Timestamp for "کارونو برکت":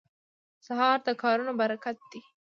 1.21-1.97